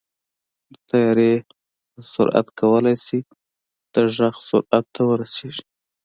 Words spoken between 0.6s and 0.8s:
د